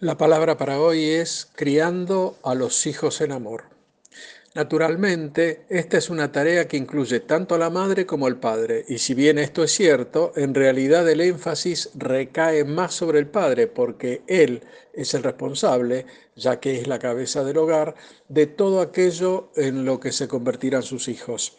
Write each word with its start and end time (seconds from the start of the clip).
La 0.00 0.16
palabra 0.16 0.56
para 0.56 0.80
hoy 0.80 1.04
es 1.10 1.48
criando 1.54 2.38
a 2.42 2.54
los 2.54 2.86
hijos 2.86 3.20
en 3.20 3.32
amor. 3.32 3.64
Naturalmente, 4.54 5.66
esta 5.68 5.98
es 5.98 6.08
una 6.08 6.32
tarea 6.32 6.66
que 6.66 6.78
incluye 6.78 7.20
tanto 7.20 7.54
a 7.54 7.58
la 7.58 7.68
madre 7.68 8.06
como 8.06 8.26
al 8.26 8.40
padre, 8.40 8.86
y 8.88 8.96
si 8.96 9.12
bien 9.12 9.38
esto 9.38 9.62
es 9.62 9.72
cierto, 9.72 10.32
en 10.36 10.54
realidad 10.54 11.06
el 11.06 11.20
énfasis 11.20 11.90
recae 11.96 12.64
más 12.64 12.94
sobre 12.94 13.18
el 13.18 13.26
padre, 13.26 13.66
porque 13.66 14.22
él 14.26 14.62
es 14.94 15.12
el 15.12 15.22
responsable, 15.22 16.06
ya 16.34 16.60
que 16.60 16.80
es 16.80 16.86
la 16.88 16.98
cabeza 16.98 17.44
del 17.44 17.58
hogar, 17.58 17.94
de 18.26 18.46
todo 18.46 18.80
aquello 18.80 19.50
en 19.54 19.84
lo 19.84 20.00
que 20.00 20.12
se 20.12 20.28
convertirán 20.28 20.82
sus 20.82 21.08
hijos. 21.08 21.58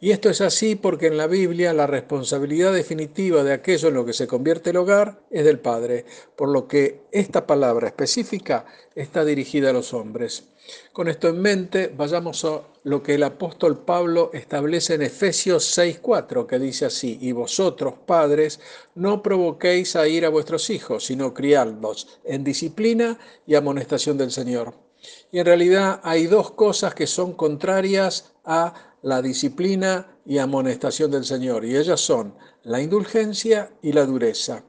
Y 0.00 0.12
esto 0.12 0.30
es 0.30 0.40
así 0.40 0.76
porque 0.76 1.08
en 1.08 1.16
la 1.16 1.26
Biblia 1.26 1.72
la 1.72 1.88
responsabilidad 1.88 2.72
definitiva 2.72 3.42
de 3.42 3.52
aquello 3.52 3.88
en 3.88 3.94
lo 3.94 4.04
que 4.04 4.12
se 4.12 4.28
convierte 4.28 4.70
el 4.70 4.76
hogar 4.76 5.20
es 5.28 5.44
del 5.44 5.58
Padre, 5.58 6.04
por 6.36 6.50
lo 6.50 6.68
que 6.68 7.00
esta 7.10 7.48
palabra 7.48 7.88
específica 7.88 8.64
está 8.94 9.24
dirigida 9.24 9.70
a 9.70 9.72
los 9.72 9.92
hombres. 9.92 10.50
Con 10.92 11.08
esto 11.08 11.28
en 11.28 11.40
mente, 11.40 11.92
vayamos 11.96 12.44
a 12.44 12.62
lo 12.84 13.02
que 13.02 13.14
el 13.14 13.24
apóstol 13.24 13.84
Pablo 13.84 14.30
establece 14.32 14.94
en 14.94 15.02
Efesios 15.02 15.64
6:4, 15.76 16.46
que 16.46 16.60
dice 16.60 16.84
así, 16.84 17.18
y 17.20 17.32
vosotros, 17.32 17.94
padres, 18.06 18.60
no 18.94 19.20
provoquéis 19.20 19.96
a 19.96 20.06
ir 20.06 20.24
a 20.24 20.28
vuestros 20.28 20.70
hijos, 20.70 21.06
sino 21.06 21.34
criadlos 21.34 22.20
en 22.22 22.44
disciplina 22.44 23.18
y 23.46 23.56
amonestación 23.56 24.16
del 24.16 24.30
Señor. 24.30 24.74
Y 25.32 25.38
en 25.38 25.46
realidad 25.46 26.00
hay 26.04 26.26
dos 26.26 26.52
cosas 26.52 26.94
que 26.94 27.06
son 27.06 27.32
contrarias 27.32 28.32
a 28.44 28.87
la 29.02 29.22
disciplina 29.22 30.06
y 30.26 30.38
amonestación 30.38 31.10
del 31.10 31.24
Señor, 31.24 31.64
y 31.64 31.76
ellas 31.76 32.00
son 32.00 32.34
la 32.62 32.80
indulgencia 32.80 33.70
y 33.82 33.92
la 33.92 34.04
dureza. 34.04 34.64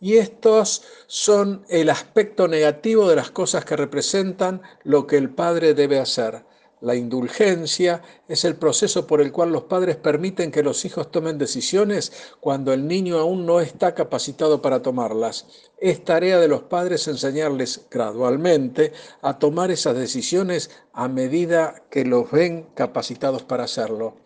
Y 0.00 0.16
estos 0.16 0.82
son 1.06 1.64
el 1.68 1.90
aspecto 1.90 2.48
negativo 2.48 3.08
de 3.08 3.16
las 3.16 3.30
cosas 3.30 3.64
que 3.64 3.76
representan 3.76 4.62
lo 4.82 5.06
que 5.06 5.16
el 5.16 5.30
Padre 5.30 5.74
debe 5.74 6.00
hacer. 6.00 6.44
La 6.82 6.96
indulgencia 6.96 8.02
es 8.26 8.44
el 8.44 8.56
proceso 8.56 9.06
por 9.06 9.20
el 9.20 9.30
cual 9.30 9.52
los 9.52 9.62
padres 9.62 9.94
permiten 9.94 10.50
que 10.50 10.64
los 10.64 10.84
hijos 10.84 11.12
tomen 11.12 11.38
decisiones 11.38 12.12
cuando 12.40 12.72
el 12.72 12.88
niño 12.88 13.18
aún 13.18 13.46
no 13.46 13.60
está 13.60 13.94
capacitado 13.94 14.60
para 14.60 14.82
tomarlas. 14.82 15.46
Es 15.78 16.04
tarea 16.04 16.40
de 16.40 16.48
los 16.48 16.62
padres 16.62 17.06
enseñarles 17.06 17.86
gradualmente 17.88 18.92
a 19.20 19.38
tomar 19.38 19.70
esas 19.70 19.96
decisiones 19.96 20.70
a 20.92 21.06
medida 21.06 21.84
que 21.88 22.04
los 22.04 22.28
ven 22.32 22.66
capacitados 22.74 23.44
para 23.44 23.62
hacerlo. 23.62 24.16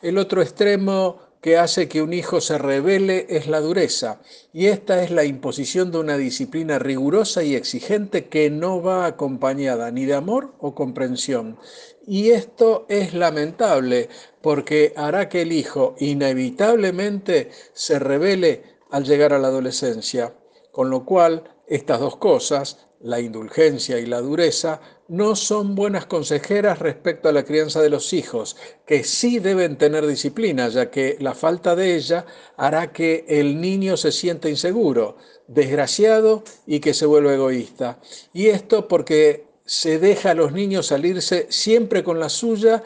El 0.00 0.16
otro 0.16 0.40
extremo 0.40 1.29
que 1.40 1.56
hace 1.56 1.88
que 1.88 2.02
un 2.02 2.12
hijo 2.12 2.40
se 2.40 2.58
revele 2.58 3.26
es 3.30 3.46
la 3.46 3.60
dureza, 3.60 4.20
y 4.52 4.66
esta 4.66 5.02
es 5.02 5.10
la 5.10 5.24
imposición 5.24 5.90
de 5.90 5.98
una 5.98 6.16
disciplina 6.16 6.78
rigurosa 6.78 7.42
y 7.42 7.54
exigente 7.54 8.26
que 8.26 8.50
no 8.50 8.82
va 8.82 9.06
acompañada 9.06 9.90
ni 9.90 10.04
de 10.04 10.14
amor 10.14 10.52
o 10.58 10.74
comprensión. 10.74 11.58
Y 12.06 12.30
esto 12.30 12.86
es 12.88 13.14
lamentable 13.14 14.08
porque 14.42 14.92
hará 14.96 15.28
que 15.28 15.42
el 15.42 15.52
hijo 15.52 15.94
inevitablemente 15.98 17.50
se 17.72 17.98
revele 17.98 18.62
al 18.90 19.04
llegar 19.04 19.32
a 19.32 19.38
la 19.38 19.48
adolescencia, 19.48 20.34
con 20.72 20.90
lo 20.90 21.04
cual 21.04 21.44
estas 21.70 22.00
dos 22.00 22.16
cosas, 22.16 22.88
la 23.00 23.20
indulgencia 23.20 23.98
y 24.00 24.04
la 24.04 24.20
dureza, 24.20 24.80
no 25.06 25.36
son 25.36 25.76
buenas 25.76 26.04
consejeras 26.04 26.80
respecto 26.80 27.28
a 27.28 27.32
la 27.32 27.44
crianza 27.44 27.80
de 27.80 27.88
los 27.88 28.12
hijos, 28.12 28.56
que 28.84 29.04
sí 29.04 29.38
deben 29.38 29.78
tener 29.78 30.04
disciplina, 30.06 30.68
ya 30.68 30.90
que 30.90 31.16
la 31.20 31.32
falta 31.32 31.76
de 31.76 31.94
ella 31.94 32.26
hará 32.56 32.92
que 32.92 33.24
el 33.28 33.60
niño 33.60 33.96
se 33.96 34.10
sienta 34.10 34.48
inseguro, 34.48 35.16
desgraciado 35.46 36.42
y 36.66 36.80
que 36.80 36.92
se 36.92 37.06
vuelva 37.06 37.34
egoísta. 37.34 38.00
Y 38.32 38.48
esto 38.48 38.88
porque 38.88 39.46
se 39.64 40.00
deja 40.00 40.32
a 40.32 40.34
los 40.34 40.52
niños 40.52 40.88
salirse 40.88 41.46
siempre 41.50 42.02
con 42.02 42.18
la 42.18 42.28
suya 42.28 42.82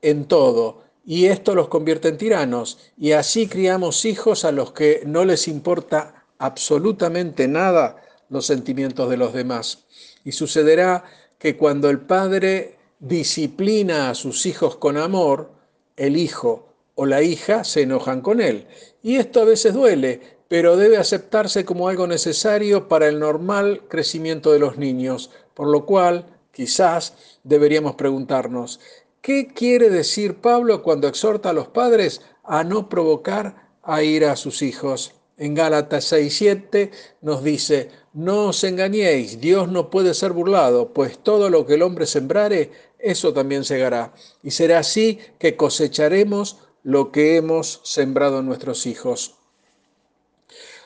en 0.00 0.24
todo. 0.24 0.84
Y 1.04 1.26
esto 1.26 1.54
los 1.54 1.68
convierte 1.68 2.08
en 2.08 2.16
tiranos. 2.16 2.78
Y 2.96 3.12
así 3.12 3.46
criamos 3.46 4.06
hijos 4.06 4.46
a 4.46 4.52
los 4.52 4.72
que 4.72 5.02
no 5.06 5.26
les 5.26 5.46
importa 5.46 6.24
absolutamente 6.38 7.46
nada 7.46 8.02
los 8.28 8.46
sentimientos 8.46 9.08
de 9.10 9.16
los 9.16 9.32
demás. 9.32 9.84
Y 10.24 10.32
sucederá 10.32 11.04
que 11.38 11.56
cuando 11.56 11.90
el 11.90 12.00
padre 12.00 12.76
disciplina 12.98 14.10
a 14.10 14.14
sus 14.14 14.46
hijos 14.46 14.76
con 14.76 14.96
amor, 14.96 15.50
el 15.96 16.16
hijo 16.16 16.68
o 16.94 17.06
la 17.06 17.22
hija 17.22 17.64
se 17.64 17.82
enojan 17.82 18.20
con 18.20 18.40
él. 18.40 18.66
Y 19.02 19.16
esto 19.16 19.42
a 19.42 19.44
veces 19.44 19.74
duele, 19.74 20.20
pero 20.48 20.76
debe 20.76 20.96
aceptarse 20.96 21.64
como 21.64 21.88
algo 21.88 22.06
necesario 22.06 22.88
para 22.88 23.08
el 23.08 23.18
normal 23.18 23.82
crecimiento 23.88 24.52
de 24.52 24.58
los 24.58 24.78
niños, 24.78 25.30
por 25.54 25.68
lo 25.68 25.84
cual 25.84 26.26
quizás 26.52 27.14
deberíamos 27.44 27.96
preguntarnos, 27.96 28.80
¿qué 29.20 29.48
quiere 29.48 29.90
decir 29.90 30.40
Pablo 30.40 30.82
cuando 30.82 31.08
exhorta 31.08 31.50
a 31.50 31.52
los 31.52 31.68
padres 31.68 32.22
a 32.44 32.64
no 32.64 32.88
provocar 32.88 33.70
a 33.82 34.02
ir 34.02 34.24
a 34.24 34.36
sus 34.36 34.62
hijos? 34.62 35.12
En 35.36 35.54
Gálatas 35.54 36.10
6:7 36.12 36.90
nos 37.20 37.44
dice, 37.44 37.90
no 38.16 38.46
os 38.46 38.64
engañéis, 38.64 39.42
Dios 39.42 39.68
no 39.68 39.90
puede 39.90 40.14
ser 40.14 40.32
burlado, 40.32 40.94
pues 40.94 41.18
todo 41.18 41.50
lo 41.50 41.66
que 41.66 41.74
el 41.74 41.82
hombre 41.82 42.06
sembrare, 42.06 42.72
eso 42.98 43.34
también 43.34 43.62
segará. 43.62 44.14
Y 44.42 44.52
será 44.52 44.78
así 44.78 45.18
que 45.38 45.54
cosecharemos 45.54 46.56
lo 46.82 47.12
que 47.12 47.36
hemos 47.36 47.82
sembrado 47.84 48.38
en 48.38 48.46
nuestros 48.46 48.86
hijos. 48.86 49.34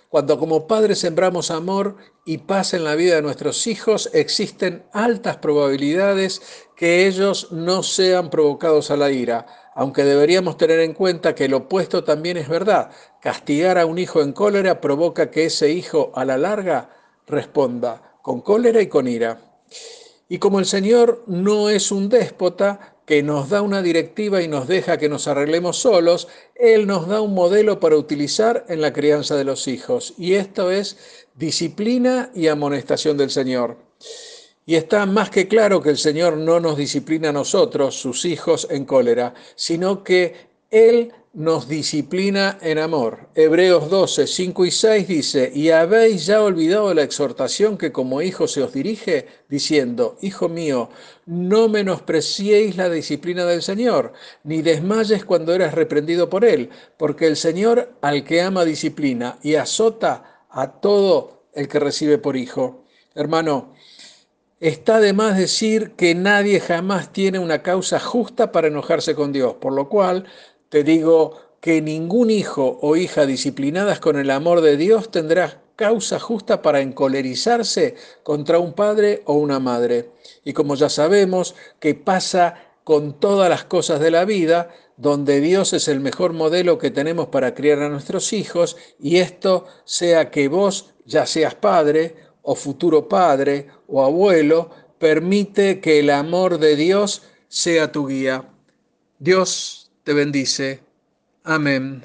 Cuando 0.08 0.40
como 0.40 0.66
padres 0.66 0.98
sembramos 0.98 1.52
amor 1.52 1.98
y 2.26 2.38
paz 2.38 2.74
en 2.74 2.82
la 2.82 2.96
vida 2.96 3.14
de 3.14 3.22
nuestros 3.22 3.68
hijos, 3.68 4.10
existen 4.12 4.82
altas 4.92 5.36
probabilidades 5.36 6.42
que 6.74 7.06
ellos 7.06 7.52
no 7.52 7.84
sean 7.84 8.28
provocados 8.28 8.90
a 8.90 8.96
la 8.96 9.12
ira, 9.12 9.46
aunque 9.76 10.02
deberíamos 10.02 10.56
tener 10.56 10.80
en 10.80 10.94
cuenta 10.94 11.36
que 11.36 11.44
el 11.44 11.54
opuesto 11.54 12.02
también 12.02 12.38
es 12.38 12.48
verdad. 12.48 12.90
Castigar 13.20 13.78
a 13.78 13.86
un 13.86 13.98
hijo 13.98 14.20
en 14.20 14.32
cólera 14.32 14.80
provoca 14.80 15.30
que 15.30 15.44
ese 15.44 15.70
hijo 15.70 16.10
a 16.16 16.24
la 16.24 16.36
larga 16.36 16.90
responda 17.30 18.18
con 18.22 18.40
cólera 18.40 18.82
y 18.82 18.88
con 18.88 19.08
ira. 19.08 19.40
Y 20.28 20.38
como 20.38 20.58
el 20.58 20.66
Señor 20.66 21.24
no 21.26 21.70
es 21.70 21.90
un 21.90 22.08
déspota 22.08 22.94
que 23.04 23.22
nos 23.24 23.48
da 23.48 23.62
una 23.62 23.82
directiva 23.82 24.40
y 24.40 24.46
nos 24.46 24.68
deja 24.68 24.96
que 24.96 25.08
nos 25.08 25.26
arreglemos 25.26 25.78
solos, 25.78 26.28
Él 26.54 26.86
nos 26.86 27.08
da 27.08 27.20
un 27.20 27.34
modelo 27.34 27.80
para 27.80 27.96
utilizar 27.96 28.64
en 28.68 28.80
la 28.80 28.92
crianza 28.92 29.36
de 29.36 29.42
los 29.42 29.66
hijos. 29.66 30.14
Y 30.16 30.34
esto 30.34 30.70
es 30.70 30.96
disciplina 31.34 32.30
y 32.34 32.46
amonestación 32.46 33.16
del 33.16 33.30
Señor. 33.30 33.76
Y 34.64 34.76
está 34.76 35.04
más 35.06 35.30
que 35.30 35.48
claro 35.48 35.82
que 35.82 35.90
el 35.90 35.98
Señor 35.98 36.36
no 36.36 36.60
nos 36.60 36.76
disciplina 36.76 37.30
a 37.30 37.32
nosotros, 37.32 37.98
sus 37.98 38.24
hijos, 38.24 38.68
en 38.70 38.84
cólera, 38.84 39.34
sino 39.56 40.04
que 40.04 40.34
Él 40.70 41.12
nos 41.32 41.68
disciplina 41.68 42.58
en 42.60 42.78
amor. 42.78 43.28
Hebreos 43.36 43.88
12, 43.88 44.26
5 44.26 44.64
y 44.64 44.70
6 44.70 45.08
dice, 45.08 45.52
y 45.54 45.70
habéis 45.70 46.26
ya 46.26 46.42
olvidado 46.42 46.92
la 46.92 47.04
exhortación 47.04 47.78
que 47.78 47.92
como 47.92 48.20
hijo 48.20 48.48
se 48.48 48.62
os 48.62 48.72
dirige, 48.72 49.28
diciendo, 49.48 50.16
Hijo 50.22 50.48
mío, 50.48 50.90
no 51.26 51.68
menospreciéis 51.68 52.76
la 52.76 52.88
disciplina 52.88 53.44
del 53.44 53.62
Señor, 53.62 54.12
ni 54.42 54.60
desmayes 54.62 55.24
cuando 55.24 55.54
eres 55.54 55.72
reprendido 55.72 56.28
por 56.28 56.44
Él, 56.44 56.70
porque 56.96 57.28
el 57.28 57.36
Señor 57.36 57.92
al 58.00 58.24
que 58.24 58.42
ama 58.42 58.64
disciplina 58.64 59.38
y 59.42 59.54
azota 59.54 60.46
a 60.50 60.80
todo 60.80 61.44
el 61.54 61.68
que 61.68 61.78
recibe 61.78 62.18
por 62.18 62.36
hijo. 62.36 62.84
Hermano, 63.14 63.74
está 64.58 65.00
de 65.00 65.12
más 65.12 65.38
decir 65.38 65.92
que 65.92 66.14
nadie 66.14 66.60
jamás 66.60 67.12
tiene 67.12 67.38
una 67.38 67.62
causa 67.62 67.98
justa 68.00 68.52
para 68.52 68.68
enojarse 68.68 69.14
con 69.14 69.32
Dios, 69.32 69.54
por 69.54 69.72
lo 69.72 69.88
cual 69.88 70.26
te 70.70 70.84
digo 70.84 71.36
que 71.60 71.82
ningún 71.82 72.30
hijo 72.30 72.78
o 72.80 72.96
hija 72.96 73.26
disciplinadas 73.26 74.00
con 74.00 74.18
el 74.18 74.30
amor 74.30 74.62
de 74.62 74.76
Dios 74.76 75.10
tendrá 75.10 75.60
causa 75.76 76.18
justa 76.18 76.62
para 76.62 76.80
encolerizarse 76.80 77.96
contra 78.22 78.58
un 78.58 78.72
padre 78.72 79.22
o 79.26 79.34
una 79.34 79.58
madre. 79.58 80.10
Y 80.44 80.52
como 80.52 80.76
ya 80.76 80.88
sabemos 80.88 81.54
que 81.80 81.94
pasa 81.94 82.54
con 82.84 83.18
todas 83.18 83.50
las 83.50 83.64
cosas 83.64 84.00
de 84.00 84.10
la 84.10 84.24
vida, 84.24 84.70
donde 84.96 85.40
Dios 85.40 85.72
es 85.72 85.88
el 85.88 86.00
mejor 86.00 86.32
modelo 86.32 86.78
que 86.78 86.90
tenemos 86.90 87.28
para 87.28 87.54
criar 87.54 87.80
a 87.80 87.88
nuestros 87.88 88.32
hijos, 88.32 88.76
y 88.98 89.16
esto 89.16 89.66
sea 89.84 90.30
que 90.30 90.48
vos 90.48 90.92
ya 91.04 91.26
seas 91.26 91.54
padre 91.54 92.14
o 92.42 92.54
futuro 92.54 93.08
padre 93.08 93.68
o 93.88 94.04
abuelo, 94.04 94.70
permite 94.98 95.80
que 95.80 95.98
el 95.98 96.10
amor 96.10 96.58
de 96.58 96.76
Dios 96.76 97.22
sea 97.48 97.90
tu 97.90 98.06
guía. 98.06 98.44
Dios 99.18 99.89
te 100.10 100.14
bendice. 100.14 100.80
Amén. 101.44 102.02